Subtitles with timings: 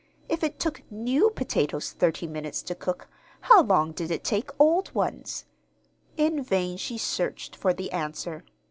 [0.27, 3.07] If it took new potatoes thirty minutes to cook,
[3.41, 5.45] how long did it take old ones?
[6.17, 8.43] In vain she searched for the answer.